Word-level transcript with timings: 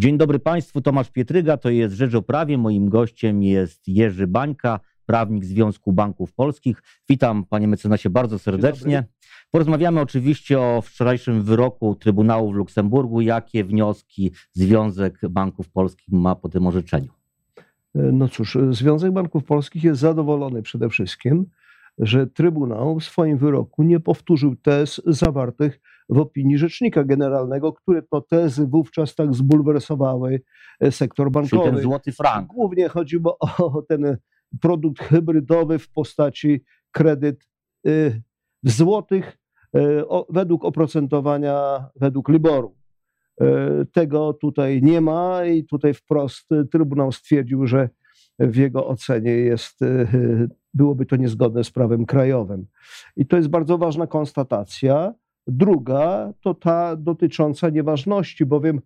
Dzień 0.00 0.18
dobry 0.18 0.38
Państwu, 0.38 0.80
Tomasz 0.80 1.10
Pietryga, 1.10 1.56
to 1.56 1.70
jest 1.70 1.94
Rzecz 1.94 2.14
o 2.14 2.22
Prawie. 2.22 2.58
Moim 2.58 2.88
gościem 2.88 3.42
jest 3.42 3.88
Jerzy 3.88 4.26
Bańka, 4.26 4.80
prawnik 5.06 5.44
Związku 5.44 5.92
Banków 5.92 6.32
Polskich. 6.32 6.82
Witam 7.08 7.44
Panie 7.44 7.68
mecenasie 7.68 8.10
bardzo 8.10 8.38
serdecznie. 8.38 9.04
Porozmawiamy 9.50 10.00
oczywiście 10.00 10.60
o 10.60 10.82
wczorajszym 10.84 11.42
wyroku 11.42 11.94
Trybunału 11.94 12.52
w 12.52 12.54
Luksemburgu. 12.54 13.20
Jakie 13.20 13.64
wnioski 13.64 14.30
Związek 14.52 15.20
Banków 15.30 15.68
Polskich 15.68 16.12
ma 16.12 16.34
po 16.34 16.48
tym 16.48 16.66
orzeczeniu? 16.66 17.10
No 17.94 18.28
cóż, 18.28 18.58
Związek 18.70 19.12
Banków 19.12 19.44
Polskich 19.44 19.84
jest 19.84 20.00
zadowolony 20.00 20.62
przede 20.62 20.88
wszystkim, 20.88 21.46
że 21.98 22.26
Trybunał 22.26 23.00
w 23.00 23.04
swoim 23.04 23.38
wyroku 23.38 23.82
nie 23.82 24.00
powtórzył 24.00 24.56
tez 24.56 25.02
zawartych 25.06 25.80
w 26.10 26.18
opinii 26.18 26.58
Rzecznika 26.58 27.04
Generalnego, 27.04 27.72
które 27.72 28.02
to 28.02 28.20
tezy 28.20 28.66
wówczas 28.66 29.14
tak 29.14 29.34
zbulwersowały 29.34 30.42
e, 30.80 30.92
sektor 30.92 31.30
bankowy. 31.30 31.62
Czyli 31.62 31.74
ten 31.74 31.82
złoty 31.82 32.12
frank. 32.12 32.48
Głównie 32.48 32.88
chodziło 32.88 33.38
o 33.58 33.82
ten 33.88 34.16
produkt 34.60 35.02
hybrydowy 35.02 35.78
w 35.78 35.90
postaci 35.90 36.64
kredyt 36.90 37.48
y, 37.86 38.22
w 38.62 38.70
złotych 38.70 39.38
y, 39.76 39.80
według 40.28 40.64
oprocentowania, 40.64 41.88
według 41.96 42.28
Liboru. 42.28 42.76
Tego 43.92 44.32
tutaj 44.32 44.82
nie 44.82 45.00
ma 45.00 45.44
i 45.44 45.64
tutaj 45.64 45.94
wprost 45.94 46.48
Trybunał 46.72 47.12
stwierdził, 47.12 47.66
że 47.66 47.88
w 48.38 48.56
jego 48.56 48.86
ocenie 48.86 49.30
jest, 49.30 49.80
byłoby 50.74 51.06
to 51.06 51.16
niezgodne 51.16 51.64
z 51.64 51.70
prawem 51.70 52.06
krajowym. 52.06 52.66
I 53.16 53.26
to 53.26 53.36
jest 53.36 53.48
bardzo 53.48 53.78
ważna 53.78 54.06
konstatacja. 54.06 55.14
Druga 55.46 56.32
to 56.40 56.54
ta 56.54 56.96
dotycząca 56.96 57.68
nieważności, 57.68 58.46
bowiem 58.46 58.80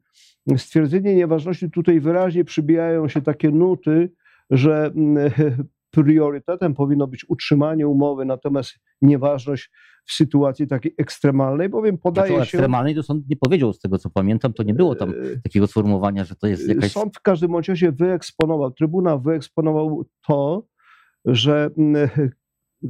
stwierdzenie 0.57 1.15
nieważności 1.15 1.71
tutaj 1.71 2.01
wyraźnie 2.01 2.45
przybijają 2.45 3.09
się 3.09 3.23
takie 3.23 3.51
nuty, 3.51 4.13
że 4.51 4.93
mm, 4.97 5.31
priorytetem 5.91 6.75
powinno 6.75 7.07
być 7.07 7.29
utrzymanie 7.29 7.89
umowy, 7.89 8.25
natomiast 8.25 8.79
nieważność 9.03 9.71
w 10.07 10.13
sytuacji 10.13 10.67
takiej 10.67 10.95
ekstremalnej, 10.99 11.69
bowiem 11.69 11.99
podaje 11.99 12.35
znaczy, 12.35 12.51
się... 12.51 12.59
ekstremalnej? 12.59 12.95
To 12.95 13.03
sąd 13.03 13.29
nie 13.29 13.37
powiedział, 13.37 13.73
z 13.73 13.79
tego 13.79 13.99
co 13.99 14.11
pamiętam, 14.11 14.53
to 14.53 14.63
nie 14.63 14.75
było 14.75 14.95
tam 14.95 15.11
e, 15.11 15.41
takiego 15.43 15.67
sformułowania, 15.67 16.25
że 16.25 16.37
to 16.37 16.47
jest 16.47 16.69
jakaś... 16.69 16.93
Sąd 16.93 17.17
w 17.17 17.21
każdym 17.21 17.57
razie 17.57 17.93
wyeksponował, 17.93 18.71
Trybunał 18.71 19.21
wyeksponował 19.21 20.05
to, 20.27 20.67
że 21.25 21.71
mm, 21.79 22.09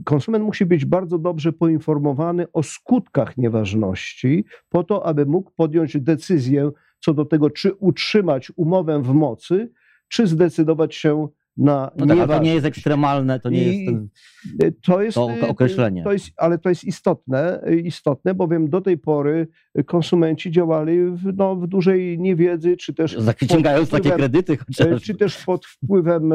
konsument 0.04 0.44
musi 0.44 0.66
być 0.66 0.84
bardzo 0.84 1.18
dobrze 1.18 1.52
poinformowany 1.52 2.46
o 2.52 2.62
skutkach 2.62 3.36
nieważności, 3.36 4.44
po 4.68 4.84
to, 4.84 5.06
aby 5.06 5.26
mógł 5.26 5.50
podjąć 5.56 6.00
decyzję 6.00 6.70
co 7.00 7.14
do 7.14 7.24
tego, 7.24 7.50
czy 7.50 7.74
utrzymać 7.74 8.52
umowę 8.56 9.02
w 9.02 9.14
mocy, 9.14 9.70
czy 10.08 10.26
zdecydować 10.26 10.94
się 10.94 11.28
na 11.56 11.90
no 11.96 12.06
tak, 12.06 12.28
to 12.28 12.42
nie 12.42 12.54
jest 12.54 12.66
ekstremalne, 12.66 13.40
to 13.40 13.50
nie 13.50 13.62
I 13.62 13.66
jest, 13.66 13.86
ten, 13.86 14.72
to, 14.82 15.02
jest 15.02 15.14
to 15.14 15.48
określenie. 15.48 16.04
To 16.04 16.12
jest, 16.12 16.30
ale 16.36 16.58
to 16.58 16.68
jest 16.68 16.84
istotne, 16.84 17.64
istotne, 17.84 18.34
bowiem 18.34 18.70
do 18.70 18.80
tej 18.80 18.98
pory 18.98 19.48
konsumenci 19.86 20.50
działali 20.50 20.98
w, 21.10 21.36
no, 21.36 21.56
w 21.56 21.66
dużej 21.66 22.18
niewiedzy, 22.18 22.76
czy 22.76 22.94
też. 22.94 23.18
Zaciągając 23.18 23.90
takie 23.90 24.10
kredyty 24.10 24.56
chociażby. 24.56 25.00
Czy 25.00 25.14
też 25.14 25.44
pod 25.44 25.66
wpływem 25.66 26.32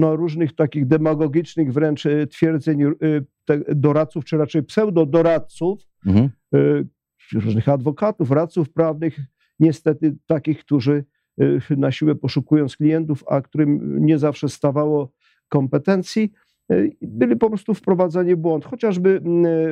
no, 0.00 0.16
różnych 0.16 0.54
takich 0.54 0.86
demagogicznych 0.86 1.72
wręcz 1.72 2.06
e, 2.06 2.26
twierdzeń 2.26 2.82
e, 2.82 2.94
doradców, 3.74 4.24
czy 4.24 4.36
raczej 4.36 4.62
pseudodoradców, 4.62 5.80
mhm. 6.06 6.30
E, 6.54 6.58
różnych 7.32 7.68
adwokatów, 7.68 8.30
radców 8.30 8.70
prawnych, 8.70 9.20
niestety 9.58 10.16
takich, 10.26 10.58
którzy 10.58 11.04
na 11.76 11.92
siłę 11.92 12.14
poszukując 12.14 12.76
klientów, 12.76 13.24
a 13.28 13.40
którym 13.40 13.98
nie 14.06 14.18
zawsze 14.18 14.48
stawało 14.48 15.12
kompetencji, 15.48 16.32
byli 17.02 17.36
po 17.36 17.48
prostu 17.48 17.74
wprowadzani 17.74 18.34
w 18.34 18.38
błąd. 18.38 18.64
Chociażby 18.64 19.22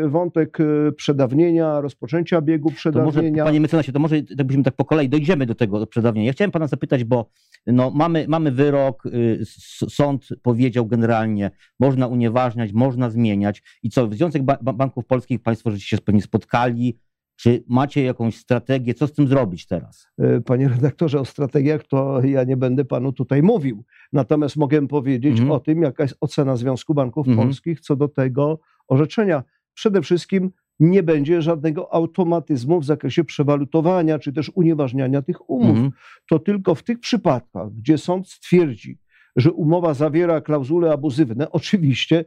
wątek 0.06 0.59
przedawnienia, 0.97 1.81
rozpoczęcia 1.81 2.41
biegu 2.41 2.70
przedawnienia. 2.70 3.12
To 3.12 3.22
może, 3.22 3.44
panie 3.44 3.60
mecenasie, 3.60 3.92
to 3.92 3.98
może 3.98 4.16
jakbyśmy 4.16 4.62
tak 4.62 4.76
po 4.76 4.84
kolei 4.84 5.08
dojdziemy 5.08 5.47
do 5.47 5.54
tego 5.54 5.87
przedawnienia. 5.87 6.26
Ja 6.26 6.32
chciałem 6.32 6.50
pana 6.50 6.66
zapytać, 6.66 7.04
bo 7.04 7.31
no, 7.66 7.91
mamy, 7.91 8.26
mamy 8.28 8.53
wyrok, 8.53 9.06
y, 9.06 9.41
sąd 9.88 10.28
powiedział 10.42 10.87
generalnie, 10.87 11.50
można 11.81 12.06
unieważniać, 12.06 12.72
można 12.72 13.10
zmieniać. 13.10 13.62
I 13.82 13.91
co, 13.91 14.12
Związek 14.12 14.42
Banków 14.62 15.06
Polskich, 15.06 15.42
Państwo 15.42 15.70
żeście 15.70 15.97
się 15.97 16.03
pewnie 16.03 16.22
spotkali, 16.22 16.98
czy 17.38 17.65
macie 17.69 18.03
jakąś 18.03 18.37
strategię, 18.37 18.94
co 18.94 19.06
z 19.06 19.12
tym 19.12 19.28
zrobić 19.28 19.66
teraz? 19.66 20.09
E, 20.19 20.41
panie 20.41 20.69
redaktorze, 20.69 21.21
o 21.21 21.25
strategiach 21.25 21.84
to 21.84 22.21
ja 22.25 22.44
nie 22.44 22.56
będę 22.56 22.84
panu 22.84 23.12
tutaj 23.12 23.43
mówił. 23.43 23.84
Natomiast 24.12 24.56
mogę 24.56 24.88
powiedzieć 24.88 25.32
mhm. 25.32 25.50
o 25.50 25.60
tym, 25.60 25.82
jaka 25.82 26.03
jest 26.03 26.16
ocena 26.21 26.56
Związku 26.56 26.94
Banków 26.94 27.28
mhm. 27.28 27.49
Polskich 27.49 27.81
co 27.81 27.97
do 27.97 28.09
tego 28.09 28.59
orzeczenia. 28.88 29.43
Przede 29.75 30.03
wszystkim 30.03 30.50
nie 30.81 31.03
będzie 31.03 31.43
żadnego 31.43 31.94
automatyzmu 31.94 32.81
w 32.81 32.84
zakresie 32.84 33.25
przewalutowania 33.25 34.19
czy 34.19 34.32
też 34.32 34.50
unieważniania 34.55 35.22
tych 35.22 35.50
umów. 35.50 35.70
Mhm. 35.70 35.91
To 36.31 36.38
tylko 36.38 36.75
w 36.75 36.82
tych 36.82 37.00
przypadkach, 37.00 37.75
gdzie 37.75 37.99
sąd 37.99 38.28
stwierdzi, 38.28 38.99
że 39.37 39.53
umowa 39.53 39.94
zawiera 39.94 40.41
klauzule 40.41 40.93
abuzywne, 40.93 41.50
oczywiście 41.50 42.25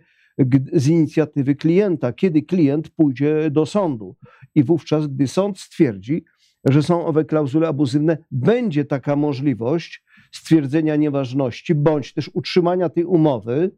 z 0.73 0.87
inicjatywy 0.87 1.55
klienta, 1.55 2.13
kiedy 2.13 2.41
klient 2.41 2.89
pójdzie 2.89 3.51
do 3.51 3.65
sądu. 3.65 4.15
I 4.55 4.63
wówczas, 4.63 5.07
gdy 5.07 5.27
sąd 5.27 5.59
stwierdzi, 5.59 6.23
że 6.65 6.83
są 6.83 7.05
owe 7.05 7.25
klauzule 7.25 7.67
abuzywne, 7.67 8.17
będzie 8.31 8.85
taka 8.85 9.15
możliwość 9.15 10.03
stwierdzenia 10.31 10.95
nieważności 10.95 11.75
bądź 11.75 12.13
też 12.13 12.29
utrzymania 12.33 12.89
tej 12.89 13.05
umowy 13.05 13.71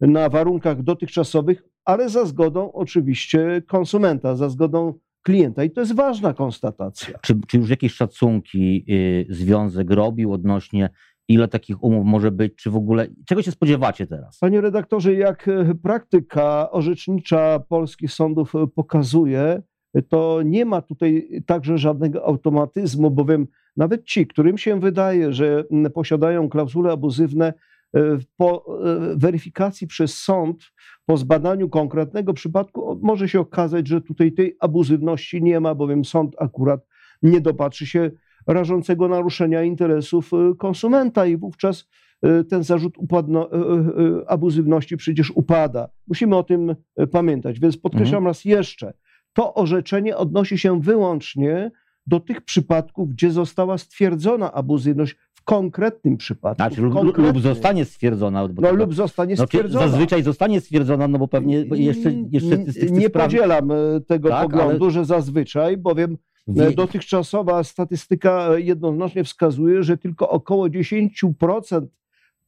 na 0.00 0.28
warunkach 0.28 0.82
dotychczasowych, 0.82 1.62
ale 1.84 2.08
za 2.08 2.24
zgodą 2.24 2.72
oczywiście 2.72 3.62
konsumenta, 3.66 4.36
za 4.36 4.48
zgodą 4.48 4.94
klienta. 5.22 5.64
I 5.64 5.70
to 5.70 5.80
jest 5.80 5.94
ważna 5.94 6.34
konstatacja. 6.34 7.18
Czy, 7.18 7.34
czy 7.46 7.56
już 7.56 7.70
jakieś 7.70 7.94
szacunki 7.94 8.84
y, 8.88 9.26
związek 9.28 9.90
robił 9.90 10.32
odnośnie 10.32 10.90
ile 11.28 11.48
takich 11.48 11.84
umów 11.84 12.06
może 12.06 12.30
być, 12.30 12.54
czy 12.54 12.70
w 12.70 12.76
ogóle, 12.76 13.06
czego 13.26 13.42
się 13.42 13.50
spodziewacie 13.50 14.06
teraz? 14.06 14.38
Panie 14.38 14.60
redaktorze, 14.60 15.14
jak 15.14 15.50
praktyka 15.82 16.70
orzecznicza 16.70 17.60
polskich 17.68 18.12
sądów 18.12 18.52
pokazuje, 18.74 19.62
to 20.08 20.42
nie 20.44 20.64
ma 20.64 20.82
tutaj 20.82 21.28
także 21.46 21.78
żadnego 21.78 22.24
automatyzmu, 22.24 23.10
bowiem 23.10 23.46
nawet 23.76 24.04
ci, 24.04 24.26
którym 24.26 24.58
się 24.58 24.80
wydaje, 24.80 25.32
że 25.32 25.64
posiadają 25.94 26.48
klauzule 26.48 26.92
abuzywne, 26.92 27.52
E, 27.96 28.18
po 28.36 28.64
e, 28.84 29.16
weryfikacji 29.16 29.86
przez 29.86 30.18
sąd, 30.18 30.72
po 31.06 31.16
zbadaniu 31.16 31.68
konkretnego 31.68 32.34
przypadku, 32.34 33.00
może 33.02 33.28
się 33.28 33.40
okazać, 33.40 33.88
że 33.88 34.00
tutaj 34.00 34.32
tej 34.32 34.56
abuzywności 34.60 35.42
nie 35.42 35.60
ma, 35.60 35.74
bowiem 35.74 36.04
sąd 36.04 36.36
akurat 36.38 36.86
nie 37.22 37.40
dopatrzy 37.40 37.86
się 37.86 38.10
rażącego 38.46 39.08
naruszenia 39.08 39.62
interesów 39.62 40.32
e, 40.32 40.54
konsumenta 40.58 41.26
i 41.26 41.36
wówczas 41.36 41.88
ten 42.50 42.62
zarzut 42.64 42.98
upadno, 42.98 43.50
abuzywności 44.26 44.96
przecież 44.96 45.30
upada. 45.30 45.88
Musimy 46.08 46.36
o 46.36 46.42
tym 46.42 46.76
pamiętać. 47.12 47.60
Więc 47.60 47.76
podkreślam 47.76 48.18
mhm. 48.18 48.26
raz 48.26 48.44
jeszcze, 48.44 48.92
to 49.36 49.54
orzeczenie 49.54 50.16
odnosi 50.16 50.58
się 50.58 50.80
wyłącznie 50.80 51.70
do 52.06 52.20
tych 52.20 52.40
przypadków, 52.40 53.10
gdzie 53.10 53.30
została 53.30 53.78
stwierdzona 53.78 54.52
abuzywność 54.52 55.16
konkretnym 55.44 56.16
przypadku. 56.16 56.62
Znaczy, 56.62 56.82
lub, 56.82 56.94
konkretnym. 56.94 57.26
lub 57.26 57.42
zostanie 57.42 57.84
stwierdzona. 57.84 58.48
No 58.60 58.72
lub 58.72 58.94
zostanie 58.94 59.36
stwierdzona. 59.36 59.88
Zazwyczaj 59.88 60.22
zostanie 60.22 60.60
stwierdzona, 60.60 61.08
no 61.08 61.18
bo 61.18 61.28
pewnie 61.28 61.64
jeszcze... 61.70 62.12
jeszcze 62.30 62.58
nie 62.90 63.10
podzielam 63.10 63.70
e, 63.70 63.74
tego 64.06 64.28
tak, 64.28 64.42
poglądu, 64.42 64.84
ale... 64.84 64.92
że 64.92 65.04
zazwyczaj, 65.04 65.76
bowiem 65.76 66.18
e, 66.48 66.52
Wie... 66.52 66.70
dotychczasowa 66.70 67.64
statystyka 67.64 68.58
jednoznacznie 68.58 69.24
wskazuje, 69.24 69.82
że 69.82 69.96
tylko 69.96 70.28
około 70.28 70.66
10% 70.66 71.86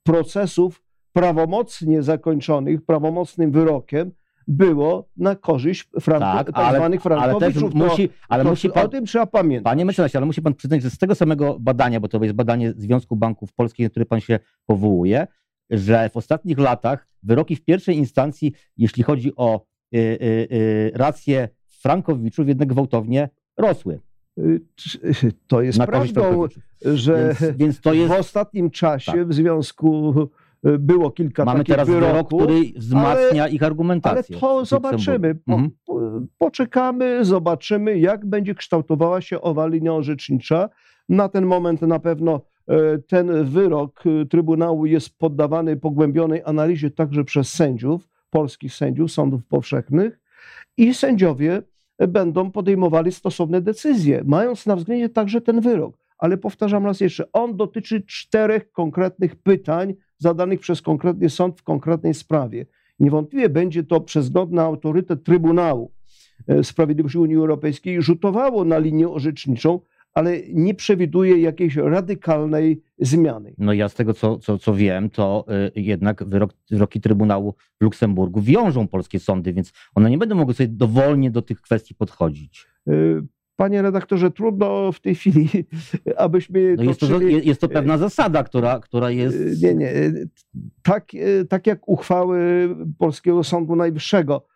procesów 0.02 0.82
prawomocnie 1.12 2.02
zakończonych, 2.02 2.84
prawomocnym 2.84 3.50
wyrokiem 3.52 4.12
było 4.48 5.08
na 5.16 5.36
korzyść 5.36 5.88
franku, 6.00 6.36
tak, 6.38 6.46
tak 6.46 6.56
ale, 6.56 6.78
zwanych 6.78 7.02
frankowiczów. 7.02 7.72
Ale, 7.74 7.88
musi, 7.88 8.08
ale 8.28 8.44
to, 8.44 8.50
musi 8.50 8.70
pan, 8.70 8.86
o 8.86 8.88
tym 8.88 9.06
trzeba 9.06 9.26
pamiętać. 9.26 9.64
Panie 9.64 9.84
mecenasie, 9.84 10.18
ale 10.18 10.26
musi 10.26 10.42
pan 10.42 10.54
przyznać, 10.54 10.82
że 10.82 10.90
z 10.90 10.98
tego 10.98 11.14
samego 11.14 11.56
badania, 11.60 12.00
bo 12.00 12.08
to 12.08 12.24
jest 12.24 12.34
badanie 12.34 12.72
Związku 12.76 13.16
Banków 13.16 13.52
Polskich, 13.52 13.86
na 13.86 13.90
które 13.90 14.06
pan 14.06 14.20
się 14.20 14.38
powołuje, 14.66 15.26
że 15.70 16.10
w 16.10 16.16
ostatnich 16.16 16.58
latach 16.58 17.06
wyroki 17.22 17.56
w 17.56 17.64
pierwszej 17.64 17.96
instancji, 17.96 18.52
jeśli 18.76 19.02
chodzi 19.02 19.32
o 19.36 19.64
y, 19.94 19.98
y, 19.98 20.48
y, 20.52 20.92
rację 20.94 21.48
frankowiczów, 21.66 22.48
jednak 22.48 22.68
gwałtownie 22.68 23.28
rosły. 23.56 24.00
Y, 24.38 24.60
to 25.46 25.62
jest 25.62 25.78
prawdą, 25.78 26.46
że 26.82 27.34
więc, 27.40 27.56
więc 27.56 27.80
to 27.80 27.92
jest... 27.92 28.08
w 28.08 28.16
ostatnim 28.16 28.70
czasie 28.70 29.12
tak. 29.12 29.28
w 29.28 29.34
związku 29.34 30.14
było 30.62 31.10
kilka 31.10 31.44
Mamy 31.44 31.58
takich 31.58 31.74
teraz 31.74 31.88
wyroków, 31.88 32.40
wyrok, 32.40 32.52
który 32.52 32.72
wzmacnia 32.76 33.42
ale, 33.42 33.52
ich 33.52 33.62
argumentację. 33.62 34.36
Ale 34.36 34.40
to 34.40 34.64
zobaczymy. 34.64 35.34
Po, 35.34 35.54
mhm. 35.54 35.70
poczekamy, 36.38 37.24
zobaczymy, 37.24 37.98
jak 37.98 38.26
będzie 38.26 38.54
kształtowała 38.54 39.20
się 39.20 39.40
owa 39.40 39.66
linia 39.66 39.94
orzecznicza. 39.94 40.68
Na 41.08 41.28
ten 41.28 41.46
moment 41.46 41.82
na 41.82 41.98
pewno 41.98 42.40
e, 42.68 42.98
ten 42.98 43.44
wyrok 43.44 44.04
e, 44.06 44.26
Trybunału 44.26 44.86
jest 44.86 45.18
poddawany 45.18 45.76
pogłębionej 45.76 46.42
analizie 46.44 46.90
także 46.90 47.24
przez 47.24 47.52
sędziów, 47.52 48.08
polskich 48.30 48.74
sędziów 48.74 49.12
sądów 49.12 49.44
powszechnych 49.44 50.20
i 50.76 50.94
sędziowie 50.94 51.62
będą 52.08 52.50
podejmowali 52.50 53.12
stosowne 53.12 53.60
decyzje, 53.60 54.22
mając 54.26 54.66
na 54.66 54.76
względzie 54.76 55.08
także 55.08 55.40
ten 55.40 55.60
wyrok. 55.60 55.98
Ale 56.18 56.36
powtarzam 56.36 56.86
raz 56.86 57.00
jeszcze, 57.00 57.32
on 57.32 57.56
dotyczy 57.56 58.02
czterech 58.02 58.72
konkretnych 58.72 59.36
pytań 59.36 59.94
zadanych 60.18 60.60
przez 60.60 60.82
konkretny 60.82 61.30
sąd 61.30 61.60
w 61.60 61.62
konkretnej 61.62 62.14
sprawie. 62.14 62.66
Niewątpliwie 63.00 63.48
będzie 63.48 63.84
to 63.84 64.00
przez 64.00 64.30
na 64.50 64.62
autorytet 64.62 65.24
Trybunału 65.24 65.92
e, 66.46 66.64
Sprawiedliwości 66.64 67.18
Unii 67.18 67.36
Europejskiej 67.36 68.02
rzutowało 68.02 68.64
na 68.64 68.78
linię 68.78 69.08
orzeczniczą, 69.08 69.80
ale 70.14 70.38
nie 70.52 70.74
przewiduje 70.74 71.38
jakiejś 71.38 71.76
radykalnej 71.76 72.82
zmiany. 72.98 73.54
No 73.58 73.72
ja 73.72 73.88
z 73.88 73.94
tego, 73.94 74.14
co, 74.14 74.38
co, 74.38 74.58
co 74.58 74.74
wiem, 74.74 75.10
to 75.10 75.44
y, 75.76 75.80
jednak 75.80 76.24
wyrok, 76.24 76.54
wyroki 76.70 77.00
Trybunału 77.00 77.54
w 77.80 77.84
Luksemburgu 77.84 78.40
wiążą 78.40 78.88
polskie 78.88 79.18
sądy, 79.18 79.52
więc 79.52 79.72
one 79.94 80.10
nie 80.10 80.18
będą 80.18 80.34
mogły 80.34 80.54
sobie 80.54 80.68
dowolnie 80.68 81.30
do 81.30 81.42
tych 81.42 81.60
kwestii 81.60 81.94
podchodzić. 81.94 82.66
Panie 83.58 83.82
redaktorze, 83.82 84.30
trudno 84.30 84.92
w 84.92 85.00
tej 85.00 85.14
chwili, 85.14 85.48
abyśmy. 86.16 86.74
No 86.76 86.82
jest, 86.82 87.00
to, 87.00 87.20
jest 87.20 87.60
to 87.60 87.68
pewna 87.68 87.98
zasada, 87.98 88.44
która, 88.44 88.80
która 88.80 89.10
jest. 89.10 89.36
Y, 89.36 89.56
nie, 89.62 89.74
nie. 89.74 89.92
Tak, 90.82 91.08
tak 91.48 91.66
jak 91.66 91.88
uchwały 91.88 92.68
Polskiego 92.98 93.44
Sądu 93.44 93.76
Najwyższego. 93.76 94.46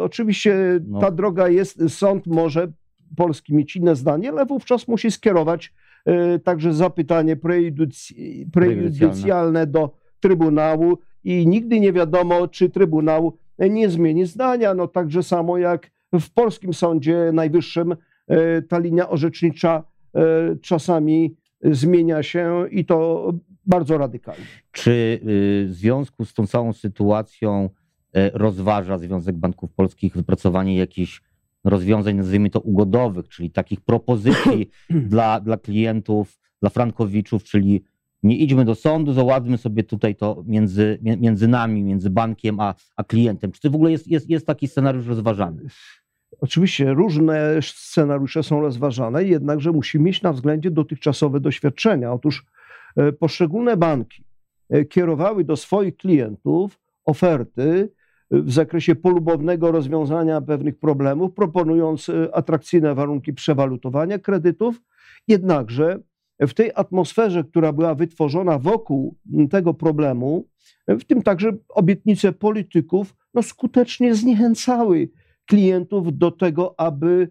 Oczywiście 0.00 0.80
no. 0.86 1.00
ta 1.00 1.10
droga 1.10 1.48
jest, 1.48 1.82
sąd 1.88 2.26
może 2.26 2.72
polski 3.16 3.54
mieć 3.54 3.76
inne 3.76 3.96
zdanie, 3.96 4.30
ale 4.30 4.46
wówczas 4.46 4.88
musi 4.88 5.10
skierować 5.10 5.72
e, 6.04 6.38
także 6.38 6.74
zapytanie 6.74 7.36
prejudycjalne 8.52 9.66
do 9.66 9.94
Trybunału 10.20 10.98
i 11.24 11.46
nigdy 11.46 11.80
nie 11.80 11.92
wiadomo, 11.92 12.48
czy 12.48 12.70
Trybunał 12.70 13.36
nie 13.58 13.90
zmieni 13.90 14.26
zdania. 14.26 14.74
No 14.74 14.88
także 14.88 15.22
samo 15.22 15.58
jak 15.58 15.90
w 16.20 16.30
polskim 16.30 16.74
Sądzie 16.74 17.30
Najwyższym 17.32 17.92
e, 17.92 17.96
ta 18.68 18.78
linia 18.78 19.08
orzecznicza 19.08 19.84
e, 20.14 20.20
czasami 20.56 21.36
zmienia 21.62 22.22
się 22.22 22.64
i 22.70 22.84
to 22.84 23.30
bardzo 23.66 23.98
radykalnie. 23.98 24.44
Czy 24.72 24.90
y, 24.90 25.66
w 25.68 25.72
związku 25.72 26.24
z 26.24 26.34
tą 26.34 26.46
całą 26.46 26.72
sytuacją 26.72 27.70
rozważa 28.32 28.98
Związek 28.98 29.36
Banków 29.36 29.72
Polskich 29.72 30.14
wypracowanie 30.14 30.76
jakichś 30.76 31.22
rozwiązań, 31.64 32.16
nazwijmy 32.16 32.50
to 32.50 32.60
ugodowych, 32.60 33.28
czyli 33.28 33.50
takich 33.50 33.80
propozycji 33.80 34.70
dla, 35.10 35.40
dla 35.40 35.56
klientów, 35.56 36.38
dla 36.60 36.70
frankowiczów, 36.70 37.44
czyli 37.44 37.84
nie 38.22 38.36
idźmy 38.36 38.64
do 38.64 38.74
sądu, 38.74 39.12
załatwmy 39.12 39.58
sobie 39.58 39.84
tutaj 39.84 40.16
to 40.16 40.44
między, 40.46 40.98
między 41.02 41.48
nami, 41.48 41.82
między 41.82 42.10
bankiem 42.10 42.60
a, 42.60 42.74
a 42.96 43.04
klientem. 43.04 43.52
Czy 43.52 43.60
to 43.60 43.70
w 43.70 43.74
ogóle 43.74 43.90
jest, 43.90 44.08
jest, 44.08 44.30
jest 44.30 44.46
taki 44.46 44.68
scenariusz 44.68 45.06
rozważany? 45.06 45.62
Oczywiście 46.40 46.94
różne 46.94 47.62
scenariusze 47.62 48.42
są 48.42 48.60
rozważane, 48.60 49.24
jednakże 49.24 49.72
musimy 49.72 50.04
mieć 50.04 50.22
na 50.22 50.32
względzie 50.32 50.70
dotychczasowe 50.70 51.40
doświadczenia. 51.40 52.12
Otóż 52.12 52.46
e, 52.96 53.12
poszczególne 53.12 53.76
banki 53.76 54.24
e, 54.70 54.84
kierowały 54.84 55.44
do 55.44 55.56
swoich 55.56 55.96
klientów 55.96 56.80
oferty, 57.04 57.88
w 58.30 58.52
zakresie 58.52 58.94
polubownego 58.94 59.72
rozwiązania 59.72 60.40
pewnych 60.40 60.78
problemów, 60.78 61.34
proponując 61.34 62.08
e, 62.08 62.34
atrakcyjne 62.34 62.94
warunki 62.94 63.32
przewalutowania 63.32 64.18
kredytów. 64.18 64.82
Jednakże 65.28 65.98
w 66.40 66.54
tej 66.54 66.70
atmosferze, 66.74 67.44
która 67.44 67.72
była 67.72 67.94
wytworzona 67.94 68.58
wokół 68.58 69.16
tego 69.50 69.74
problemu, 69.74 70.48
w 70.88 71.04
tym 71.04 71.22
także 71.22 71.52
obietnice 71.68 72.32
polityków, 72.32 73.16
no 73.34 73.42
skutecznie 73.42 74.14
zniechęcały 74.14 75.08
klientów 75.50 76.18
do 76.18 76.30
tego, 76.30 76.74
aby 76.80 77.30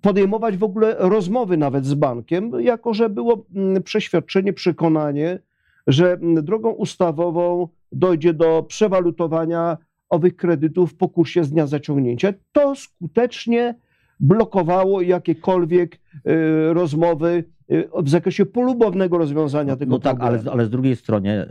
podejmować 0.00 0.56
w 0.56 0.64
ogóle 0.64 0.96
rozmowy 0.98 1.56
nawet 1.56 1.86
z 1.86 1.94
bankiem, 1.94 2.52
jako 2.60 2.94
że 2.94 3.10
było 3.10 3.46
przeświadczenie, 3.84 4.52
przekonanie, 4.52 5.38
że 5.86 6.18
drogą 6.20 6.70
ustawową 6.70 7.68
dojdzie 7.92 8.34
do 8.34 8.62
przewalutowania 8.68 9.76
owych 10.08 10.36
kredytów 10.36 10.92
w 10.92 10.96
pokusie 10.96 11.44
z 11.44 11.50
dnia 11.50 11.66
zaciągnięcia. 11.66 12.32
To 12.52 12.74
skutecznie 12.74 13.74
blokowało 14.20 15.00
jakiekolwiek 15.00 15.94
y, 15.94 16.74
rozmowy 16.74 17.44
y, 17.70 17.88
w 18.02 18.08
zakresie 18.08 18.46
polubownego 18.46 19.18
rozwiązania 19.18 19.76
tego 19.76 19.90
no 19.90 19.98
tak, 19.98 20.16
problemu. 20.16 20.38
tak, 20.38 20.46
ale, 20.46 20.52
ale 20.52 20.66
z 20.66 20.70
drugiej 20.70 20.96
strony, 20.96 21.46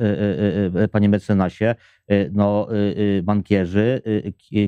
y, 0.83 0.88
panie 0.88 1.10
mecenasie, 1.10 1.75
no, 2.31 2.68
bankierzy 3.24 4.01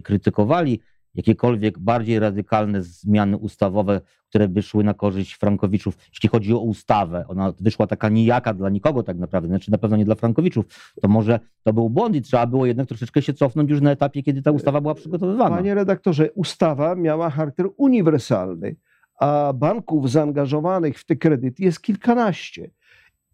krytykowali 0.04 0.80
jakiekolwiek 1.16 1.80
bardziej 1.80 2.20
radykalne 2.20 2.82
zmiany 2.82 3.38
ustawowe, 3.38 4.02
które 4.30 4.48
by 4.48 4.62
szły 4.62 4.84
na 4.84 4.94
korzyść 4.94 5.34
Frankowiczów, 5.34 5.98
jeśli 6.14 6.30
chodzi 6.30 6.54
o 6.54 6.60
ustawę. 6.60 7.26
Ona 7.28 7.54
wyszła 7.60 7.88
taka 7.88 8.10
nijaka 8.10 8.54
dla 8.54 8.70
nikogo 8.70 9.04
tak 9.04 9.18
naprawdę, 9.18 9.48
znaczy 9.48 9.72
na 9.72 9.78
pewno 9.78 9.98
nie 9.98 10.06
dla 10.06 10.16
Frankowiczów. 10.16 10.66
To 11.02 11.08
może 11.08 11.40
to 11.64 11.74
był 11.74 11.90
błąd 11.90 12.16
i 12.16 12.22
trzeba 12.22 12.48
było 12.48 12.66
jednak 12.66 12.88
troszeczkę 12.88 13.22
się 13.22 13.34
cofnąć 13.34 13.70
już 13.70 13.82
na 13.82 13.92
etapie, 13.92 14.24
kiedy 14.24 14.42
ta 14.42 14.52
ustawa 14.52 14.82
była 14.82 14.94
przygotowywana. 14.94 15.56
Panie 15.56 15.76
redaktorze, 15.76 16.32
ustawa 16.32 16.96
miała 16.96 17.30
charakter 17.30 17.66
uniwersalny, 17.78 18.76
a 19.20 19.54
banków 19.56 20.12
zaangażowanych 20.12 21.00
w 21.00 21.06
te 21.06 21.16
kredyty 21.16 21.64
jest 21.64 21.82
kilkanaście. 21.82 22.70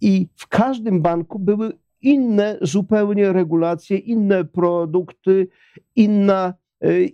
I 0.02 0.28
w 0.36 0.48
każdym 0.48 1.02
banku 1.02 1.40
były 1.40 1.74
inne 2.02 2.58
zupełnie 2.62 3.34
regulacje, 3.34 3.98
inne 3.98 4.46
produkty, 4.46 5.48
inna 5.96 6.54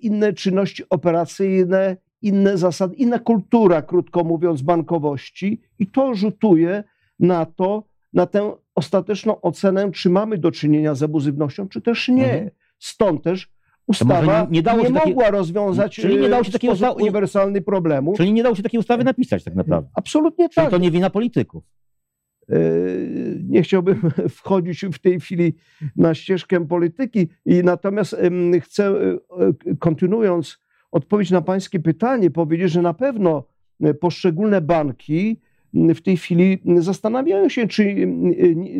inne 0.02 0.34
czynności 0.34 0.84
operacyjne, 0.90 1.98
inne 2.22 2.58
zasady, 2.58 2.96
inna 2.96 3.20
kultura, 3.20 3.82
krótko 3.82 4.24
mówiąc, 4.24 4.62
bankowości, 4.62 5.62
i 5.80 5.88
to 5.88 6.16
rzutuje 6.16 6.84
na 7.20 7.46
to, 7.46 7.84
na 8.14 8.26
tę 8.26 8.54
ostateczną 8.76 9.42
ocenę, 9.42 9.92
czy 9.92 10.10
mamy 10.10 10.38
do 10.38 10.52
czynienia 10.52 10.96
z 10.96 11.04
abuzywnością, 11.04 11.68
czy 11.68 11.82
też 11.82 12.08
nie. 12.08 12.34
Mhm. 12.34 12.50
Stąd 12.80 13.24
też 13.24 13.54
ustawa 13.88 14.48
nie, 14.52 14.62
nie, 14.62 14.84
nie 14.84 14.90
mogła 14.90 15.32
rozwiązać 15.32 15.96
czyli 15.96 16.18
nie 16.18 16.30
dało 16.30 16.44
się 16.44 16.52
takiej 16.52 16.70
ustawy, 16.70 17.02
uniwersalny 17.02 17.62
problemu. 17.62 18.14
Czyli 18.14 18.34
nie 18.34 18.44
dało 18.44 18.56
się 18.56 18.64
takiej 18.64 18.80
ustawy 18.80 19.04
napisać 19.04 19.44
tak 19.44 19.56
naprawdę. 19.56 19.90
Absolutnie 19.96 20.50
czyli 20.50 20.66
tak. 20.66 20.72
to 20.72 20.78
nie 20.78 20.92
wina 20.92 21.10
polityków. 21.10 21.64
Nie 23.50 23.62
chciałbym 23.62 24.02
wchodzić 24.30 24.86
w 24.86 25.00
tej 25.00 25.20
chwili 25.20 25.54
na 25.96 26.14
ścieżkę 26.14 26.68
polityki, 26.68 27.28
i 27.46 27.62
natomiast 27.64 28.16
chcę, 28.62 28.88
e, 28.88 28.92
e, 28.92 29.76
kontynuując 29.80 30.60
odpowiedź 30.92 31.32
na 31.32 31.42
Pańskie 31.42 31.80
pytanie, 31.80 32.32
powiedzieć, 32.32 32.72
że 32.72 32.82
na 32.82 32.94
pewno 32.94 33.44
e, 33.82 33.94
poszczególne 33.94 34.62
banki 34.62 35.40
w 35.74 36.02
tej 36.02 36.18
chwili 36.18 36.62
zastanawiają 36.78 37.50
się, 37.50 37.68
czy, 37.68 38.08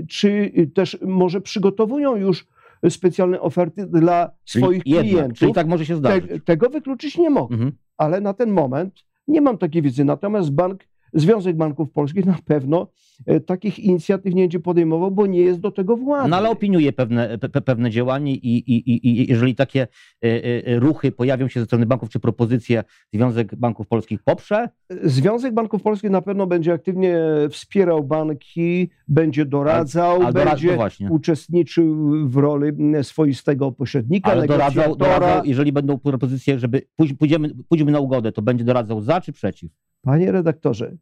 czy 0.10 0.52
też 0.74 0.98
może 1.02 1.42
przygotowują 1.42 2.16
już 2.16 2.48
specjalne 2.90 3.42
oferty 3.42 3.86
dla 3.86 4.32
swoich 4.46 4.82
jednak, 4.86 5.06
klientów. 5.06 5.40
Czyli 5.40 5.54
tak 5.54 5.68
może 5.68 5.86
się 5.86 5.96
zdarzyć. 5.96 6.28
Te, 6.28 6.40
tego 6.40 6.70
wykluczyć 6.70 7.18
nie 7.18 7.30
mogę, 7.30 7.54
mhm. 7.54 7.72
ale 7.98 8.22
na 8.22 8.34
ten 8.34 8.52
moment 8.52 8.94
nie 9.28 9.42
mam 9.42 9.58
takiej 9.58 9.82
wiedzy. 9.82 10.06
Natomiast 10.06 10.52
bank 10.52 10.84
Związek 11.14 11.58
Banków 11.58 11.92
Polskich 11.92 12.26
na 12.26 12.38
pewno 12.46 12.88
e, 13.26 13.40
takich 13.40 13.80
inicjatyw 13.80 14.34
nie 14.34 14.44
będzie 14.44 14.60
podejmował, 14.60 15.12
bo 15.12 15.26
nie 15.28 15.40
jest 15.40 15.60
do 15.60 15.72
tego 15.72 15.98
władzy. 15.98 16.30
No 16.30 16.38
ale 16.38 16.50
opiniuje 16.50 16.94
pewne, 16.94 17.38
pe, 17.38 17.62
pewne 17.62 17.90
działanie 17.90 18.36
i, 18.36 18.58
i, 18.58 19.08
i 19.08 19.30
jeżeli 19.30 19.56
takie 19.56 19.88
e, 20.24 20.44
e, 20.68 20.80
ruchy 20.80 21.12
pojawią 21.12 21.48
się 21.48 21.60
ze 21.60 21.66
strony 21.66 21.86
banków, 21.86 22.10
czy 22.10 22.20
propozycje 22.20 22.84
Związek 23.14 23.56
Banków 23.56 23.88
Polskich 23.88 24.24
poprze? 24.24 24.70
Związek 25.04 25.54
Banków 25.54 25.82
Polskich 25.82 26.12
na 26.12 26.22
pewno 26.22 26.48
będzie 26.48 26.74
aktywnie 26.74 27.20
wspierał 27.50 28.04
banki, 28.04 28.90
będzie 29.08 29.46
doradzał, 29.46 30.22
a, 30.22 30.28
a 30.28 30.32
będzie 30.32 30.78
no 31.00 31.10
uczestniczył 31.10 31.96
w 32.30 32.38
roli 32.38 32.72
swoistego 33.02 33.72
pośrednika, 33.72 34.32
Ale 34.32 34.48
doradzał, 34.48 34.96
doradzał, 34.96 35.46
jeżeli 35.46 35.72
będą 35.72 35.98
propozycje, 35.98 36.60
żeby 36.60 36.82
pójdziemy, 37.20 37.50
pójdziemy 37.70 37.92
na 37.92 38.00
ugodę, 38.00 38.32
to 38.32 38.42
będzie 38.42 38.64
doradzał 38.64 39.02
za 39.02 39.22
czy 39.22 39.34
przeciw? 39.34 39.72
Panie 40.04 40.32
redaktorze, 40.32 40.98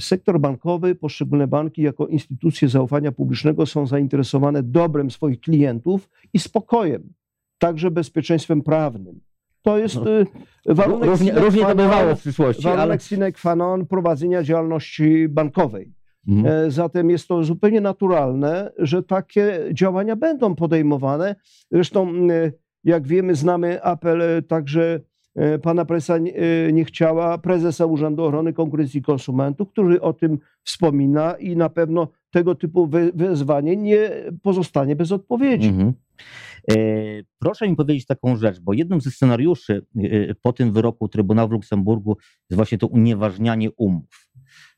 sektor 0.00 0.40
bankowy, 0.40 0.94
poszczególne 0.94 1.46
banki 1.46 1.82
jako 1.82 2.06
instytucje 2.06 2.68
zaufania 2.68 3.12
publicznego 3.12 3.66
są 3.66 3.86
zainteresowane 3.86 4.62
dobrem 4.62 5.10
swoich 5.10 5.40
klientów 5.40 6.10
i 6.32 6.38
spokojem, 6.38 7.12
także 7.58 7.90
bezpieczeństwem 7.90 8.62
prawnym. 8.62 9.20
To 9.62 9.78
jest 9.78 9.96
no, 9.96 10.20
y, 10.20 10.26
warunek 10.66 11.10
różnie, 11.10 11.32
różnie 11.32 11.62
to 11.62 11.74
bywało 11.74 12.14
w 12.14 12.20
przyszłości. 12.20 12.62
Warunek 12.62 12.82
ale... 12.82 13.00
sine 13.00 13.32
qua 13.32 13.56
non 13.56 13.86
prowadzenia 13.86 14.42
działalności 14.42 15.28
bankowej. 15.28 15.92
Mhm. 16.28 16.70
Zatem 16.70 17.10
jest 17.10 17.28
to 17.28 17.44
zupełnie 17.44 17.80
naturalne, 17.80 18.72
że 18.78 19.02
takie 19.02 19.60
działania 19.72 20.16
będą 20.16 20.54
podejmowane. 20.54 21.36
Zresztą, 21.70 22.12
jak 22.84 23.06
wiemy, 23.06 23.34
znamy 23.34 23.82
apel 23.82 24.44
także 24.48 25.00
pana 25.62 25.84
prezesa 25.84 26.18
nie 26.72 26.84
chciała, 26.84 27.38
prezesa 27.38 27.86
Urzędu 27.86 28.24
Ochrony 28.24 28.52
Konkurencji 28.52 29.00
i 29.00 29.02
Konsumentów, 29.02 29.68
który 29.68 30.00
o 30.00 30.12
tym 30.12 30.38
wspomina 30.64 31.32
i 31.32 31.56
na 31.56 31.68
pewno 31.68 32.08
tego 32.30 32.54
typu 32.54 32.88
wezwanie 33.14 33.76
nie 33.76 34.10
pozostanie 34.42 34.96
bez 34.96 35.12
odpowiedzi. 35.12 35.68
Mhm. 35.68 35.92
E, 36.70 36.74
proszę 37.38 37.68
mi 37.68 37.76
powiedzieć 37.76 38.06
taką 38.06 38.36
rzecz, 38.36 38.60
bo 38.60 38.72
jednym 38.72 39.00
ze 39.00 39.10
scenariuszy 39.10 39.86
e, 39.96 40.34
po 40.34 40.52
tym 40.52 40.72
wyroku 40.72 41.08
Trybunału 41.08 41.48
w 41.48 41.52
Luksemburgu 41.52 42.16
jest 42.50 42.56
właśnie 42.56 42.78
to 42.78 42.86
unieważnianie 42.86 43.70
umów. 43.70 44.30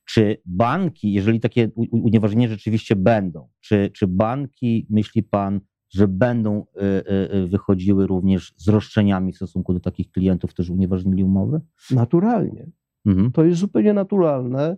Czy 0.04 0.40
banki, 0.44 1.12
jeżeli 1.12 1.40
takie 1.40 1.68
unieważnienia 1.90 2.48
rzeczywiście 2.48 2.96
będą, 2.96 3.48
czy, 3.60 3.90
czy 3.94 4.06
banki, 4.06 4.86
myśli 4.90 5.22
pan, 5.22 5.60
że 5.94 6.08
będą 6.08 6.66
e, 6.76 7.46
wychodziły 7.46 8.06
również 8.06 8.54
z 8.56 8.68
roszczeniami 8.68 9.32
w 9.32 9.36
stosunku 9.36 9.74
do 9.74 9.80
takich 9.80 10.10
klientów, 10.10 10.50
którzy 10.50 10.72
unieważnili 10.72 11.24
umowy? 11.24 11.60
Naturalnie. 11.90 12.70
Mhm. 13.06 13.32
To 13.32 13.44
jest 13.44 13.60
zupełnie 13.60 13.92
naturalne 13.92 14.76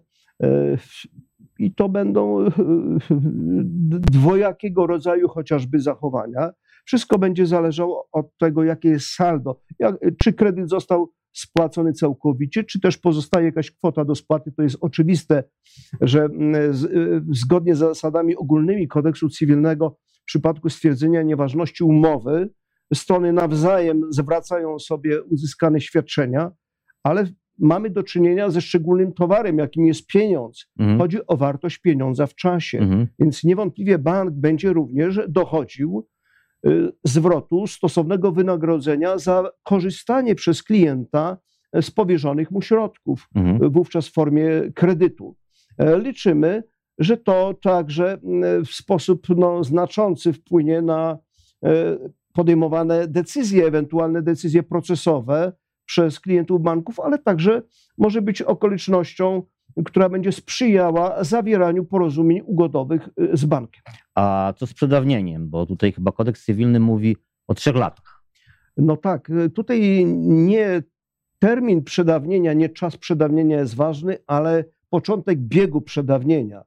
i 1.58 1.74
to 1.74 1.88
będą 1.88 2.44
dwojakiego 4.12 4.86
rodzaju 4.86 5.28
chociażby 5.28 5.80
zachowania. 5.80 6.50
Wszystko 6.84 7.18
będzie 7.18 7.46
zależało 7.46 8.08
od 8.12 8.38
tego, 8.38 8.64
jakie 8.64 8.88
jest 8.88 9.06
saldo, 9.06 9.60
jak, 9.78 9.96
czy 10.18 10.32
kredyt 10.32 10.68
został 10.68 11.12
spłacony 11.32 11.92
całkowicie, 11.92 12.64
czy 12.64 12.80
też 12.80 12.98
pozostaje 12.98 13.46
jakaś 13.46 13.70
kwota 13.70 14.04
do 14.04 14.14
spłaty. 14.14 14.52
To 14.52 14.62
jest 14.62 14.76
oczywiste, 14.80 15.44
że 16.00 16.24
mm, 16.24 16.74
z, 16.74 16.84
y, 16.84 17.22
zgodnie 17.30 17.74
z 17.74 17.78
zasadami 17.78 18.36
ogólnymi 18.36 18.88
kodeksu 18.88 19.28
cywilnego 19.28 19.98
w 20.26 20.28
przypadku 20.28 20.70
stwierdzenia 20.70 21.22
nieważności 21.22 21.84
umowy 21.84 22.50
strony 22.94 23.32
nawzajem 23.32 24.00
zwracają 24.10 24.78
sobie 24.78 25.22
uzyskane 25.22 25.80
świadczenia, 25.80 26.50
ale 27.02 27.26
mamy 27.58 27.90
do 27.90 28.02
czynienia 28.02 28.50
ze 28.50 28.60
szczególnym 28.60 29.12
towarem, 29.12 29.58
jakim 29.58 29.86
jest 29.86 30.06
pieniądz. 30.06 30.66
Mhm. 30.78 30.98
Chodzi 30.98 31.26
o 31.26 31.36
wartość 31.36 31.78
pieniądza 31.78 32.26
w 32.26 32.34
czasie. 32.34 32.78
Mhm. 32.78 33.06
Więc 33.18 33.44
niewątpliwie 33.44 33.98
bank 33.98 34.30
będzie 34.30 34.72
również 34.72 35.20
dochodził 35.28 36.08
y, 36.66 36.92
zwrotu 37.04 37.66
stosownego 37.66 38.32
wynagrodzenia 38.32 39.18
za 39.18 39.50
korzystanie 39.62 40.34
przez 40.34 40.62
klienta 40.62 41.38
z 41.82 41.90
powierzonych 41.90 42.50
mu 42.50 42.62
środków, 42.62 43.28
mhm. 43.34 43.70
wówczas 43.70 44.08
w 44.08 44.12
formie 44.12 44.48
kredytu. 44.74 45.36
E, 45.78 45.98
liczymy, 45.98 46.62
że 46.98 47.16
to 47.16 47.54
także 47.54 48.18
w 48.66 48.70
sposób 48.70 49.26
no, 49.36 49.64
znaczący 49.64 50.32
wpłynie 50.32 50.82
na 50.82 51.18
e, 51.64 51.98
podejmowane 52.32 53.08
decyzje, 53.08 53.66
ewentualne 53.66 54.22
decyzje 54.22 54.62
procesowe, 54.62 55.52
przez 55.86 56.20
klientów 56.20 56.62
banków, 56.62 57.00
ale 57.00 57.18
także 57.18 57.62
może 57.98 58.22
być 58.22 58.42
okolicznością, 58.42 59.42
która 59.84 60.08
będzie 60.08 60.32
sprzyjała 60.32 61.24
zawieraniu 61.24 61.84
porozumień 61.84 62.40
ugodowych 62.44 63.08
y, 63.20 63.36
z 63.36 63.44
bankiem. 63.44 63.82
A 64.14 64.54
co 64.56 64.66
z 64.66 64.74
przedawnieniem? 64.74 65.48
Bo 65.48 65.66
tutaj 65.66 65.92
chyba 65.92 66.12
kodeks 66.12 66.44
cywilny 66.44 66.80
mówi 66.80 67.16
o 67.46 67.54
trzech 67.54 67.76
latach. 67.76 68.22
No 68.76 68.96
tak, 68.96 69.30
y, 69.30 69.50
tutaj 69.50 70.06
nie 70.16 70.82
termin 71.38 71.84
przedawnienia, 71.84 72.52
nie 72.52 72.68
czas 72.68 72.96
przedawnienia 72.96 73.58
jest 73.58 73.74
ważny, 73.74 74.18
ale 74.26 74.64
początek 74.90 75.38
biegu 75.38 75.80
przedawnienia. 75.80 76.64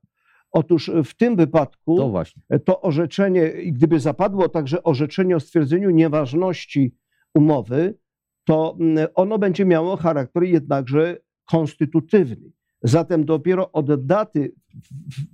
Otóż 0.51 0.91
w 1.05 1.13
tym 1.13 1.35
wypadku 1.35 1.97
to, 1.97 2.23
to 2.65 2.81
orzeczenie, 2.81 3.53
gdyby 3.71 3.99
zapadło 3.99 4.49
także 4.49 4.83
orzeczenie 4.83 5.35
o 5.35 5.39
stwierdzeniu 5.39 5.89
nieważności 5.89 6.95
umowy, 7.33 7.97
to 8.43 8.77
mm, 8.79 9.07
ono 9.15 9.39
będzie 9.39 9.65
miało 9.65 9.97
charakter 9.97 10.43
jednakże 10.43 11.17
konstytutywny. 11.45 12.51
Zatem 12.83 13.25
dopiero 13.25 13.71
od 13.71 14.05
daty, 14.05 14.53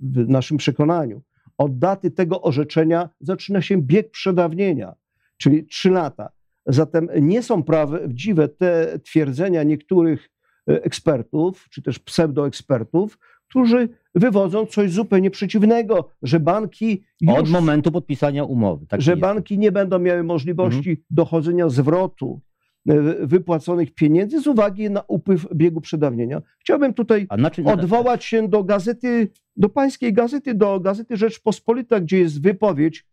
w 0.00 0.28
naszym 0.28 0.56
przekonaniu, 0.56 1.22
od 1.58 1.78
daty 1.78 2.10
tego 2.10 2.42
orzeczenia 2.42 3.10
zaczyna 3.20 3.62
się 3.62 3.82
bieg 3.82 4.10
przedawnienia, 4.10 4.94
czyli 5.36 5.66
trzy 5.66 5.90
lata. 5.90 6.28
Zatem 6.66 7.08
nie 7.20 7.42
są 7.42 7.62
prawdziwe 7.62 8.48
te 8.48 8.98
twierdzenia 8.98 9.62
niektórych 9.62 10.30
e, 10.68 10.84
ekspertów, 10.84 11.68
czy 11.70 11.82
też 11.82 11.98
pseudoekspertów, 11.98 13.18
którzy 13.48 13.88
wywodzą 14.16 14.66
coś 14.66 14.90
zupełnie 14.90 15.30
przeciwnego, 15.30 16.10
że 16.22 16.40
banki. 16.40 17.04
Już, 17.20 17.38
od 17.38 17.48
momentu 17.50 17.92
podpisania 17.92 18.44
umowy. 18.44 18.86
Tak 18.86 19.02
że 19.02 19.10
jest. 19.10 19.20
banki 19.20 19.58
nie 19.58 19.72
będą 19.72 19.98
miały 19.98 20.22
możliwości 20.22 20.90
mhm. 20.90 20.96
dochodzenia 21.10 21.68
zwrotu 21.68 22.40
E, 22.88 23.26
wypłaconych 23.26 23.94
pieniędzy 23.94 24.40
z 24.40 24.46
uwagi 24.46 24.90
na 24.90 25.02
upływ 25.08 25.46
biegu 25.54 25.80
przedawnienia. 25.80 26.42
Chciałbym 26.58 26.94
tutaj 26.94 27.26
odwołać 27.64 28.24
się 28.24 28.48
do 28.48 28.64
gazety, 28.64 29.28
do 29.56 29.68
pańskiej 29.68 30.12
gazety, 30.12 30.54
do 30.54 30.80
gazety 30.80 31.16
Rzeczpospolita, 31.16 32.00
gdzie 32.00 32.18
jest 32.18 32.42
wypowiedź 32.42 33.06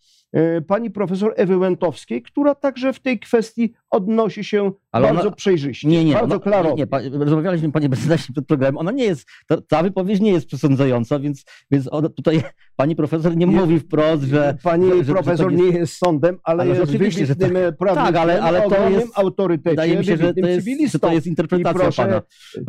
pani 0.67 0.91
profesor 0.91 1.33
Ewy 1.35 1.57
Łętowskiej, 1.57 2.21
która 2.21 2.55
także 2.55 2.93
w 2.93 2.99
tej 2.99 3.19
kwestii 3.19 3.73
odnosi 3.89 4.43
się 4.43 4.71
Ale 4.91 5.07
bardzo 5.07 5.21
ona, 5.21 5.31
przejrzyście, 5.31 5.87
nie, 5.87 6.05
nie, 6.05 6.13
bardzo 6.13 6.39
klarownie. 6.39 6.85
Nie, 7.01 7.09
nie, 7.09 7.17
rozmawialiśmy, 7.17 7.71
panie 7.71 7.89
prezydencie, 7.89 8.33
przed 8.33 8.47
programem, 8.47 8.77
ona 8.77 8.91
nie 8.91 9.05
jest, 9.05 9.27
ta, 9.47 9.61
ta 9.61 9.83
wypowiedź 9.83 10.19
nie 10.19 10.31
jest 10.31 10.47
przesądzająca, 10.47 11.19
więc, 11.19 11.45
więc 11.71 11.89
tutaj 12.15 12.41
pani 12.75 12.95
profesor 12.95 13.37
nie, 13.37 13.45
nie 13.45 13.55
mówi 13.55 13.79
wprost, 13.79 14.23
że... 14.23 14.57
Pani 14.63 15.03
że, 15.03 15.13
profesor 15.13 15.51
że 15.51 15.57
jest, 15.57 15.73
nie 15.73 15.79
jest 15.79 15.97
sądem, 15.97 16.39
ale, 16.43 16.61
ale 16.63 16.69
jest 16.69 16.89
oczywiście, 16.89 17.25
że 17.25 17.35
tak, 17.35 17.51
tak, 17.79 18.15
ale, 18.15 18.41
ale 18.41 18.69
to 18.69 18.89
jest 18.89 19.11
autorytecie, 19.15 19.69
wydaje 19.69 19.97
mi 19.97 20.05
się, 20.05 20.17
że 20.17 20.33
to 20.33 20.47
jest, 20.47 20.91
że 20.91 20.99
to 20.99 21.11
jest 21.11 21.27
interpretacja 21.27 21.73
proszę, 21.81 22.03
pana, 22.03 22.21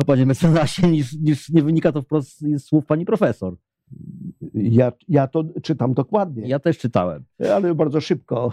panie 0.07 0.25
mecenasie, 0.25 0.87
niż, 0.87 1.13
niż 1.13 1.49
nie 1.49 1.63
wynika 1.63 1.91
to 1.91 2.01
wprost 2.01 2.39
z 2.39 2.63
słów 2.65 2.85
pani 2.85 3.05
profesor. 3.05 3.55
Ja, 4.55 4.91
ja 5.07 5.27
to 5.27 5.43
czytam 5.63 5.93
dokładnie. 5.93 6.47
Ja 6.47 6.59
też 6.59 6.77
czytałem. 6.77 7.23
Ale 7.55 7.75
bardzo 7.75 8.01
szybko. 8.01 8.51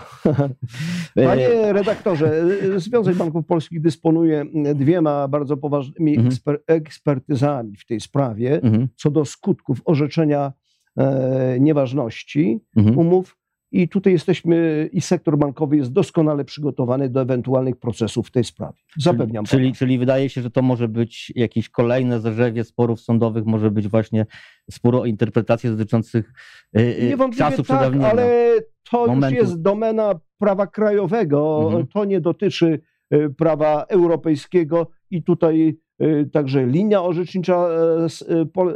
Panie 1.15 1.73
redaktorze, 1.73 2.45
Związek 2.77 3.17
Banków 3.17 3.47
Polskich 3.47 3.81
dysponuje 3.81 4.45
dwiema 4.75 5.29
bardzo 5.29 5.57
poważnymi 5.57 6.13
mhm. 6.13 6.29
eksper 6.29 6.61
ekspertyzami 6.67 7.77
w 7.77 7.87
tej 7.87 8.01
sprawie 8.01 8.63
mhm. 8.63 8.89
co 8.97 9.11
do 9.11 9.25
skutków 9.25 9.83
orzeczenia 9.85 10.53
e, 10.97 11.61
nieważności 11.61 12.61
mhm. 12.77 12.99
umów 12.99 13.42
i 13.73 13.89
tutaj 13.89 14.13
jesteśmy, 14.13 14.89
i 14.93 15.01
sektor 15.01 15.39
bankowy 15.39 15.77
jest 15.77 15.93
doskonale 15.93 16.45
przygotowany 16.45 17.09
do 17.09 17.21
ewentualnych 17.21 17.77
procesów 17.77 18.29
w 18.29 18.31
tej 18.31 18.45
sprawie. 18.45 18.79
Zapewniam. 18.99 19.45
Czyli, 19.45 19.63
czyli, 19.63 19.75
czyli, 19.75 19.99
wydaje 19.99 20.29
się, 20.29 20.43
że 20.43 20.51
to 20.51 20.63
może 20.63 20.89
być 20.89 21.33
jakieś 21.37 21.69
kolejne 21.69 22.21
zarzewie 22.21 22.65
sporów 22.65 23.01
sądowych, 23.01 23.45
może 23.45 23.71
być 23.71 23.89
właśnie 23.89 24.27
sporo 24.71 25.01
o 25.01 25.07
interpretacje 25.07 25.71
dotyczących 25.71 26.33
yy, 26.73 27.17
czasu 27.37 27.63
tak, 27.63 27.95
ale 27.95 28.53
to 28.91 29.07
momentu. 29.07 29.37
już 29.37 29.49
jest 29.49 29.63
domena 29.63 30.15
prawa 30.39 30.67
krajowego. 30.67 31.63
Mhm. 31.65 31.87
To 31.87 32.05
nie 32.05 32.21
dotyczy 32.21 32.81
y, 33.15 33.31
prawa 33.31 33.85
europejskiego 33.89 34.91
i 35.11 35.23
tutaj 35.23 35.79
y, 36.03 36.31
także 36.33 36.67
linia 36.67 37.03
orzecznicza 37.03 37.69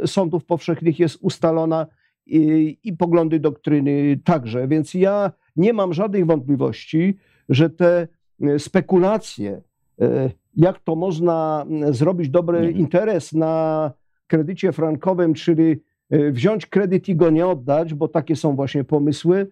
sądów 0.05 0.45
powszechnych 0.45 0.99
jest 0.99 1.17
ustalona 1.21 1.87
i, 2.27 2.77
i 2.83 2.93
poglądy 2.93 3.39
doktryny 3.39 4.19
także. 4.23 4.67
Więc 4.67 4.93
ja 4.93 5.31
nie 5.55 5.73
mam 5.73 5.93
żadnych 5.93 6.25
wątpliwości, 6.25 7.17
że 7.49 7.69
te 7.69 8.07
e, 8.41 8.59
spekulacje, 8.59 9.61
e, 10.01 10.29
jak 10.55 10.79
to 10.79 10.95
można 10.95 11.65
zrobić 11.89 12.29
dobry 12.29 12.71
interes 12.71 13.33
na 13.33 13.91
kredycie 14.27 14.71
frankowym, 14.71 15.33
czyli 15.33 15.75
e, 16.09 16.31
wziąć 16.31 16.65
kredyt 16.65 17.09
i 17.09 17.15
go 17.15 17.29
nie 17.29 17.47
oddać, 17.47 17.93
bo 17.93 18.07
takie 18.07 18.35
są 18.35 18.55
właśnie 18.55 18.83
pomysły, 18.83 19.47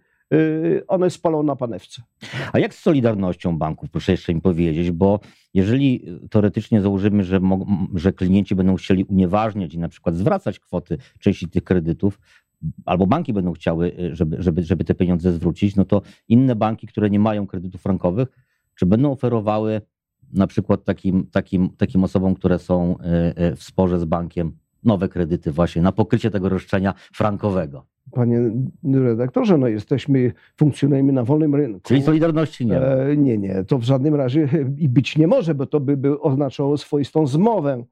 one 0.88 1.10
spalą 1.10 1.44
na 1.44 1.56
panewce. 1.56 2.02
A 2.54 2.60
jak 2.60 2.74
z 2.74 2.80
solidarnością 2.80 3.58
banków, 3.58 3.90
proszę 3.90 4.12
jeszcze 4.12 4.34
mi 4.34 4.42
powiedzieć, 4.42 4.92
bo 4.92 5.20
jeżeli 5.54 6.06
teoretycznie 6.30 6.82
założymy, 6.82 7.24
że, 7.24 7.40
że 7.94 8.14
klienci 8.14 8.56
będą 8.56 8.76
chcieli 8.76 9.04
unieważniać 9.04 9.74
i 9.74 9.80
na 9.80 9.90
przykład 9.90 10.16
zwracać 10.16 10.60
kwoty 10.60 10.98
części 11.20 11.50
tych 11.50 11.64
kredytów, 11.64 12.20
albo 12.86 13.08
banki 13.08 13.34
będą 13.34 13.54
chciały, 13.54 13.92
y, 14.00 14.16
żeby, 14.16 14.36
żeby, 14.40 14.64
żeby 14.64 14.84
te 14.84 14.96
pieniądze 14.96 15.32
zwrócić, 15.32 15.76
no 15.76 15.86
to 15.86 16.02
inne 16.28 16.56
banki, 16.56 16.88
które 16.88 17.10
nie 17.10 17.20
mają 17.20 17.48
kredytów 17.48 17.82
frankowych, 17.82 18.28
czy 18.76 18.86
będą 18.86 19.12
oferowały 19.12 19.82
na 20.34 20.48
przykład 20.48 20.84
takim, 20.84 21.28
takim, 21.32 21.70
takim 21.78 22.04
osobom, 22.04 22.36
które 22.36 22.60
są 22.60 22.96
y, 23.38 23.44
y, 23.44 23.56
w 23.56 23.64
sporze 23.64 24.00
z 24.00 24.06
bankiem, 24.06 24.52
nowe 24.84 25.10
kredyty 25.10 25.52
właśnie 25.52 25.82
na 25.82 25.92
pokrycie 25.92 26.32
tego 26.32 26.50
roszczenia 26.50 26.94
frankowego. 27.14 27.86
Panie 28.12 28.52
redaktorze, 28.94 29.58
no 29.58 29.68
jesteśmy, 29.68 30.32
funkcjonujemy 30.58 31.14
na 31.14 31.24
wolnym 31.24 31.56
rynku. 31.56 31.80
Czyli 31.84 32.02
Solidarności 32.02 32.66
nie 32.66 32.82
e, 32.82 33.18
Nie, 33.18 33.38
nie, 33.38 33.64
to 33.64 33.78
w 33.78 33.84
żadnym 33.84 34.16
razie 34.16 34.50
i 34.78 34.90
być 34.90 35.18
nie 35.18 35.28
może, 35.28 35.56
bo 35.56 35.66
to 35.66 35.80
by, 35.80 35.98
by 35.98 36.20
oznaczało 36.20 36.78
swoistą 36.78 37.28
zmowę 37.28 37.84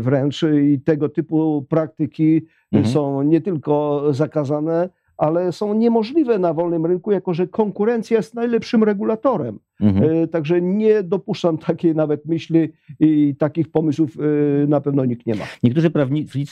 wręcz 0.00 0.42
i 0.62 0.80
tego 0.80 1.08
typu 1.08 1.66
praktyki 1.68 2.46
mhm. 2.72 2.94
są 2.94 3.22
nie 3.22 3.40
tylko 3.40 4.04
zakazane, 4.10 4.88
ale 5.16 5.52
są 5.52 5.74
niemożliwe 5.74 6.38
na 6.38 6.54
wolnym 6.54 6.86
rynku, 6.86 7.12
jako 7.12 7.34
że 7.34 7.46
konkurencja 7.46 8.16
jest 8.16 8.34
najlepszym 8.34 8.84
regulatorem. 8.84 9.58
Mhm. 9.80 10.10
E, 10.10 10.28
także 10.28 10.62
nie 10.62 11.02
dopuszczam 11.02 11.58
takiej 11.58 11.94
nawet 11.94 12.26
myśli 12.26 12.72
i 13.00 13.34
takich 13.38 13.70
pomysłów 13.70 14.16
e, 14.20 14.66
na 14.66 14.80
pewno 14.80 15.04
nikt 15.04 15.26
nie 15.26 15.34
ma. 15.34 15.44
Niektórzy 15.62 15.90
prawnicy, 15.90 16.44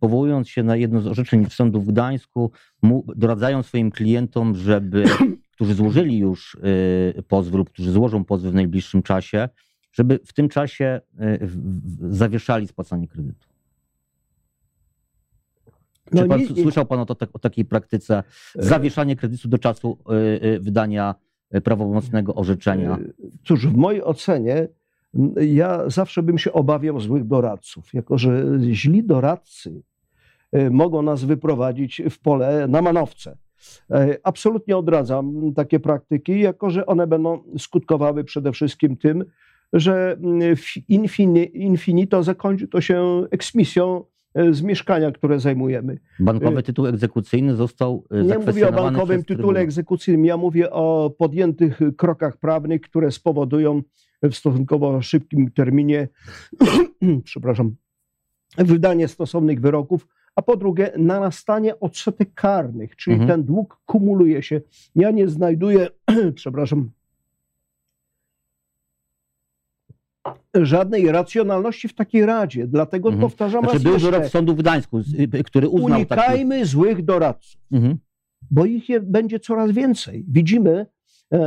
powołując 0.00 0.48
się 0.48 0.62
na 0.62 0.76
jedno 0.76 1.00
z 1.00 1.06
orzeczeń 1.06 1.46
sądu 1.50 1.80
w 1.80 1.86
Gdańsku, 1.86 2.50
doradzają 3.16 3.62
swoim 3.62 3.90
klientom, 3.90 4.54
żeby, 4.54 5.04
którzy 5.54 5.74
złożyli 5.74 6.18
już 6.18 6.56
pozw 7.28 7.54
lub 7.54 7.70
którzy 7.70 7.92
złożą 7.92 8.24
pozwy 8.24 8.50
w 8.50 8.54
najbliższym 8.54 9.02
czasie, 9.02 9.48
żeby 9.92 10.20
w 10.24 10.32
tym 10.32 10.48
czasie 10.48 11.00
e, 11.18 11.38
zawieszali 12.10 12.68
spłacanie 12.68 13.08
kredytu. 13.08 13.46
No 16.12 16.22
Czy 16.22 16.28
pan, 16.28 16.40
nie, 16.40 16.46
słyszał 16.46 16.86
Pan 16.86 17.00
o, 17.00 17.06
to, 17.06 17.16
o, 17.32 17.38
takiej 17.38 17.64
praktyce 17.64 18.22
e, 18.58 18.62
zawieszanie 18.62 19.16
kredytu 19.16 19.48
do 19.48 19.58
czasu 19.58 19.98
e, 20.42 20.58
wydania 20.58 21.14
prawomocnego 21.64 22.34
orzeczenia? 22.34 22.98
Cóż, 23.44 23.66
w 23.66 23.76
mojej 23.76 24.02
ocenie 24.02 24.68
ja 25.40 25.90
zawsze 25.90 26.22
bym 26.22 26.38
się 26.38 26.52
obawiał 26.52 27.00
złych 27.00 27.26
doradców, 27.26 27.94
jako 27.94 28.18
że 28.18 28.44
źli 28.60 29.04
doradcy 29.04 29.82
mogą 30.70 31.02
nas 31.02 31.24
wyprowadzić 31.24 32.02
w 32.10 32.18
pole 32.18 32.68
na 32.68 32.82
manowce. 32.82 33.36
Absolutnie 34.22 34.76
odradzam 34.76 35.52
takie 35.54 35.80
praktyki, 35.80 36.40
jako 36.40 36.70
że 36.70 36.86
one 36.86 37.06
będą 37.06 37.42
skutkowały 37.58 38.24
przede 38.24 38.52
wszystkim 38.52 38.96
tym, 38.96 39.24
że 39.72 40.16
mm, 40.22 40.56
infinito 41.54 42.22
zakończy 42.22 42.68
to 42.68 42.80
się 42.80 43.26
eksmisją 43.30 44.04
e, 44.34 44.54
z 44.54 44.62
mieszkania, 44.62 45.12
które 45.12 45.40
zajmujemy. 45.40 45.98
Bankowy 46.20 46.58
e, 46.58 46.62
tytuł 46.62 46.86
egzekucyjny 46.86 47.56
został 47.56 48.04
e, 48.10 48.24
Nie 48.24 48.38
mówię 48.38 48.68
o 48.68 48.72
bankowym 48.72 49.24
tytule 49.24 49.60
egzekucyjnym, 49.60 50.24
ja 50.24 50.36
mówię 50.36 50.70
o 50.70 51.14
podjętych 51.18 51.80
krokach 51.96 52.36
prawnych, 52.36 52.80
które 52.80 53.10
spowodują 53.10 53.82
w 54.22 54.34
stosunkowo 54.34 55.02
szybkim 55.02 55.50
terminie, 55.50 56.08
przepraszam, 57.24 57.74
wydanie 58.58 59.08
stosownych 59.08 59.60
wyroków, 59.60 60.06
a 60.36 60.42
po 60.42 60.56
drugie 60.56 60.92
narastanie 60.98 61.80
odsetek 61.80 62.34
karnych, 62.34 62.96
czyli 62.96 63.14
mhm. 63.14 63.30
ten 63.30 63.46
dług 63.46 63.80
kumuluje 63.86 64.42
się. 64.42 64.60
Ja 64.94 65.10
nie 65.10 65.28
znajduję, 65.28 65.88
przepraszam, 66.34 66.90
żadnej 70.54 71.12
racjonalności 71.12 71.88
w 71.88 71.94
takiej 71.94 72.26
radzie. 72.26 72.66
Dlatego 72.66 73.08
mhm. 73.08 73.20
powtarzam 73.20 73.64
znaczy, 73.64 73.80
był 73.80 73.98
wyrok 73.98 74.26
sądu 74.26 74.54
w 74.54 74.58
Gdańsku, 74.58 74.98
y, 74.98 75.44
który 75.44 75.68
uznał 75.68 75.98
Unikajmy 75.98 76.58
taki... 76.58 76.68
złych 76.68 77.04
doradców, 77.04 77.60
mhm. 77.72 77.98
bo 78.50 78.64
ich 78.64 78.88
je, 78.88 79.00
będzie 79.00 79.40
coraz 79.40 79.70
więcej. 79.70 80.24
Widzimy 80.28 80.86
e, 81.32 81.40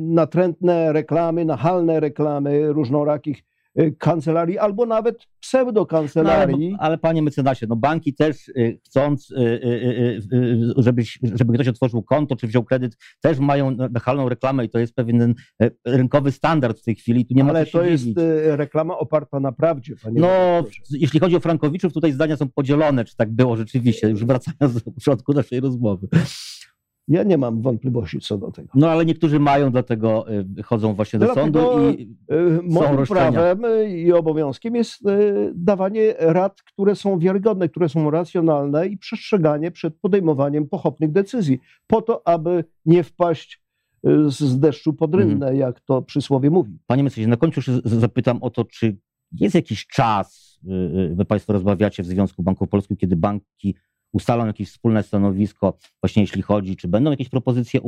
natrętne 0.00 0.92
reklamy, 0.92 1.44
nachalne 1.44 2.00
reklamy 2.00 2.72
różnorakich 2.72 3.38
Y, 3.38 3.53
kancelarii 3.98 4.58
albo 4.58 4.86
nawet 4.86 5.26
pseudokancelarii. 5.40 6.70
No, 6.70 6.76
ale, 6.78 6.88
ale 6.88 6.98
panie 6.98 7.22
mecenasie, 7.22 7.66
no 7.66 7.76
banki 7.76 8.14
też 8.14 8.48
y, 8.48 8.80
chcąc, 8.86 9.30
y, 9.30 10.22
żeby, 10.76 11.02
żeby 11.22 11.54
ktoś 11.54 11.68
otworzył 11.68 12.02
konto 12.02 12.36
czy 12.36 12.46
wziął 12.46 12.64
kredyt, 12.64 12.96
też 13.20 13.38
mają 13.38 13.70
nachalną 13.70 14.28
reklamę 14.28 14.64
i 14.64 14.68
to 14.68 14.78
jest 14.78 14.94
pewien 14.94 15.34
rynkowy 15.84 16.32
standard 16.32 16.78
w 16.78 16.84
tej 16.84 16.94
chwili. 16.94 17.26
Tu 17.26 17.34
nie 17.34 17.44
ale 17.44 17.64
ma 17.64 17.70
to 17.70 17.84
jest 17.84 18.06
reklama 18.44 18.98
oparta 18.98 19.40
na 19.40 19.52
prawdzie, 19.52 19.94
panie 20.02 20.20
No, 20.20 20.28
jeśli 20.90 21.20
chodzi 21.20 21.36
o 21.36 21.40
Frankowiczów, 21.40 21.92
tutaj 21.92 22.12
zdania 22.12 22.36
są 22.36 22.48
podzielone, 22.48 23.04
czy 23.04 23.16
tak 23.16 23.32
było 23.32 23.56
rzeczywiście, 23.56 24.08
już 24.08 24.24
wracając 24.24 24.82
do 24.84 24.92
początku 24.92 25.32
naszej 25.32 25.60
rozmowy. 25.60 26.08
Ja 27.08 27.22
nie 27.22 27.38
mam 27.38 27.62
wątpliwości 27.62 28.20
co 28.20 28.38
do 28.38 28.50
tego. 28.50 28.68
No 28.74 28.90
ale 28.90 29.04
niektórzy 29.04 29.40
mają, 29.40 29.70
dlatego 29.70 30.26
y, 30.58 30.62
chodzą 30.62 30.94
właśnie 30.94 31.18
do 31.18 31.26
dlatego 31.26 31.62
sądu 31.62 31.90
i 31.90 32.16
y, 32.32 32.62
moim 32.62 32.94
roszczenia. 32.94 33.32
prawem 33.32 33.62
i 33.88 34.12
obowiązkiem 34.12 34.76
jest 34.76 35.06
y, 35.06 35.52
dawanie 35.54 36.14
rad, 36.18 36.62
które 36.62 36.96
są 36.96 37.18
wiarygodne, 37.18 37.68
które 37.68 37.88
są 37.88 38.10
racjonalne 38.10 38.86
i 38.86 38.98
przestrzeganie 38.98 39.70
przed 39.70 39.94
podejmowaniem 39.94 40.68
pochopnych 40.68 41.12
decyzji, 41.12 41.60
po 41.86 42.02
to, 42.02 42.28
aby 42.28 42.64
nie 42.86 43.02
wpaść 43.02 43.64
z 44.26 44.58
deszczu 44.58 44.92
pod 44.92 45.14
rynnę, 45.14 45.46
mhm. 45.46 45.56
jak 45.56 45.80
to 45.80 46.02
przysłowie 46.02 46.50
mówi. 46.50 46.78
Panie 46.86 47.02
mecenasie, 47.02 47.30
na 47.30 47.36
końcu 47.36 47.60
już 47.60 47.82
zapytam 47.84 48.42
o 48.42 48.50
to, 48.50 48.64
czy 48.64 48.96
jest 49.32 49.54
jakiś 49.54 49.86
czas, 49.86 50.60
wy 51.10 51.24
Państwo 51.24 51.52
rozmawiacie 51.52 52.02
w 52.02 52.06
Związku 52.06 52.42
Banków 52.42 52.68
Polskich, 52.68 52.98
kiedy 52.98 53.16
banki 53.16 53.74
ustalą 54.14 54.46
jakieś 54.46 54.68
wspólne 54.68 55.02
stanowisko, 55.02 55.78
właśnie 56.02 56.22
jeśli 56.22 56.42
chodzi, 56.42 56.76
czy 56.76 56.88
będą 56.88 57.10
jakieś 57.10 57.28
propozycje 57.28 57.80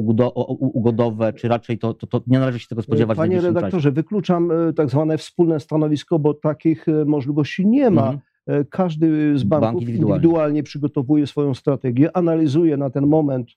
ugodowe, 0.59 1.33
czy 1.33 1.49
raczej 1.49 1.79
to, 1.79 1.95
to, 1.95 2.07
to 2.07 2.21
nie 2.27 2.39
należy 2.39 2.59
się 2.59 2.67
tego 2.69 2.83
spodziewać 2.83 3.17
Panie 3.17 3.41
redaktorze, 3.41 3.71
czasie. 3.71 3.91
wykluczam 3.91 4.51
e, 4.51 4.73
tak 4.73 4.91
zwane 4.91 5.19
wspólne 5.19 5.61
stanowisko, 5.61 6.19
bo 6.19 6.35
takich 6.35 6.89
e, 6.89 7.05
możliwości 7.05 7.67
nie 7.67 7.91
ma. 7.91 8.03
Mhm. 8.03 8.21
E, 8.47 8.65
każdy 8.65 9.39
z 9.39 9.45
banków 9.45 9.67
Bank 9.67 9.81
indywidualnie. 9.81 10.17
indywidualnie 10.17 10.63
przygotowuje 10.63 11.27
swoją 11.27 11.55
strategię, 11.55 12.17
analizuje 12.17 12.77
na 12.77 12.91
ten 12.91 13.07
moment 13.07 13.51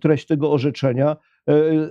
treść 0.00 0.26
tego 0.26 0.52
orzeczenia, 0.52 1.16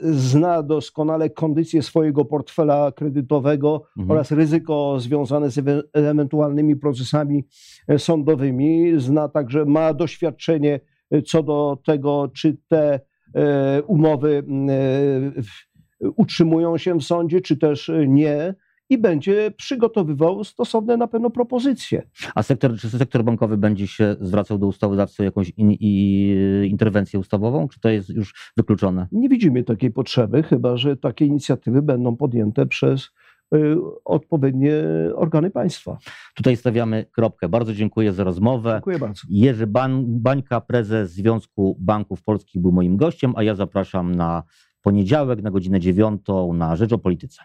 zna 0.01 0.63
doskonale 0.63 1.29
kondycję 1.29 1.81
swojego 1.81 2.25
portfela 2.25 2.91
kredytowego 2.91 3.83
mhm. 3.97 4.11
oraz 4.11 4.31
ryzyko 4.31 4.99
związane 4.99 5.51
z 5.51 5.59
ewentualnymi 5.93 6.75
procesami 6.75 7.43
e, 7.87 7.99
sądowymi. 7.99 8.93
Zna 8.97 9.29
także, 9.29 9.65
ma 9.65 9.93
doświadczenie 9.93 10.79
e, 11.11 11.21
co 11.21 11.43
do 11.43 11.77
tego, 11.85 12.31
czy 12.35 12.57
te 12.67 12.99
e, 13.35 13.81
umowy 13.81 14.43
utrzymują 16.15 16.77
się 16.77 16.99
w 16.99 17.03
sądzie, 17.03 17.41
czy 17.41 17.57
też 17.57 17.91
nie 18.07 18.55
i 18.93 18.97
będzie 18.97 19.51
przygotowywał 19.57 20.43
stosowne 20.43 20.97
na 20.97 21.07
pewno 21.07 21.29
propozycje. 21.29 22.07
A 22.35 22.43
sektor, 22.43 22.77
czy 22.77 22.89
sektor 22.89 23.23
bankowy 23.23 23.57
będzie 23.57 23.87
się 23.87 24.15
zwracał 24.21 24.57
do 24.57 24.67
ustawodawcy 24.67 25.23
o 25.23 25.25
jakąś 25.25 25.49
in, 25.57 25.71
i, 25.71 26.67
interwencję 26.69 27.19
ustawową, 27.19 27.67
czy 27.67 27.79
to 27.79 27.89
jest 27.89 28.09
już 28.09 28.51
wykluczone? 28.57 29.07
Nie 29.11 29.29
widzimy 29.29 29.63
takiej 29.63 29.91
potrzeby, 29.91 30.43
chyba 30.43 30.77
że 30.77 30.97
takie 30.97 31.25
inicjatywy 31.25 31.81
będą 31.81 32.15
podjęte 32.15 32.65
przez 32.65 33.09
y, 33.55 33.75
odpowiednie 34.05 34.73
organy 35.15 35.49
państwa. 35.49 35.97
Tutaj 36.35 36.57
stawiamy 36.57 37.05
kropkę. 37.11 37.49
Bardzo 37.49 37.73
dziękuję 37.73 38.13
za 38.13 38.23
rozmowę. 38.23 38.71
Dziękuję 38.73 38.99
bardzo. 38.99 39.21
Jerzy 39.29 39.67
Bań, 39.67 40.05
Bańka, 40.07 40.61
prezes 40.61 41.11
Związku 41.11 41.77
Banków 41.79 42.23
Polskich 42.23 42.61
był 42.61 42.71
moim 42.71 42.97
gościem, 42.97 43.33
a 43.35 43.43
ja 43.43 43.55
zapraszam 43.55 44.15
na 44.15 44.43
poniedziałek 44.81 45.41
na 45.41 45.51
godzinę 45.51 45.79
dziewiątą 45.79 46.53
na 46.53 46.75
Rzecz 46.75 46.93
o 46.93 46.97
Polityce. 46.97 47.43